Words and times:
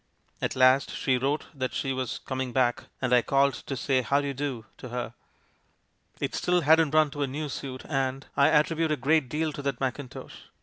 At 0.41 0.55
last 0.55 0.95
she 0.97 1.19
wrote 1.19 1.45
that 1.53 1.75
she 1.75 1.93
was 1.93 2.17
com 2.25 2.41
ing 2.41 2.53
back— 2.53 2.85
and 3.03 3.13
I 3.13 3.21
called 3.21 3.53
to 3.53 3.77
say 3.77 4.01
'how 4.01 4.19
do 4.19 4.25
you 4.25 4.33
do' 4.33 4.65
to 4.77 4.89
her. 4.89 5.13
It 6.19 6.33
still 6.33 6.61
hadn't 6.61 6.95
run 6.95 7.11
to 7.11 7.21
a 7.21 7.27
new 7.27 7.47
suit, 7.49 7.83
and— 7.87 8.25
I 8.35 8.47
attribute 8.49 8.89
a 8.91 8.97
great 8.97 9.29
deal 9.29 9.51
to 9.53 9.61
that 9.61 9.79
mackintosh 9.79 10.49